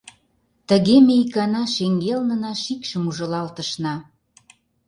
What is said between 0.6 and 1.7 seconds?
Тыге ме икана